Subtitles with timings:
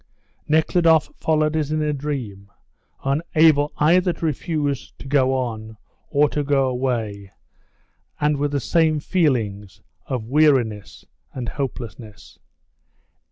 [0.47, 2.49] Nekhludoff followed as in a dream,
[3.05, 5.77] unable either to refuse to go on
[6.09, 7.31] or to go away,
[8.19, 12.39] and with the same feelings of weariness and hopelessness.